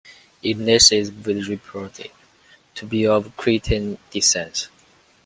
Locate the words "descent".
4.09-4.67